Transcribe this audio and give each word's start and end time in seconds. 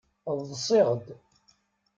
Ḍṣiɣd. 0.39 1.05